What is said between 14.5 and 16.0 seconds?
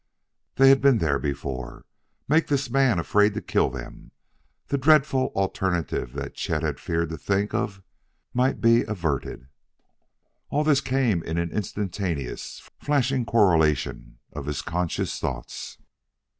conscious thoughts.